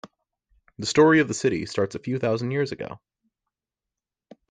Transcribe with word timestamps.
The 0.79 0.87
story 0.87 1.19
of 1.19 1.27
the 1.27 1.35
city 1.35 1.67
starts 1.67 1.93
a 1.93 1.99
few 1.99 2.17
thousand 2.17 2.49
years 2.49 2.71
ago. 2.71 2.99